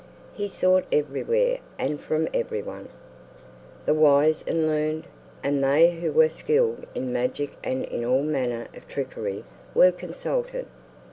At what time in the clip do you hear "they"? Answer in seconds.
5.63-5.91